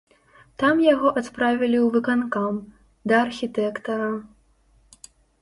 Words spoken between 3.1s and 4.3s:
да архітэктара.